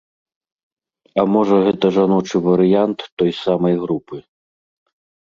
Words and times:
А 1.23 1.25
можа 1.35 1.55
гэта 1.69 1.93
жаночы 1.99 2.37
варыянт 2.49 2.99
той 3.23 3.31
самай 3.45 3.81
групы. 3.87 4.15